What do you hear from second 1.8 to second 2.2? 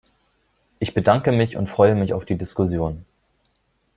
mich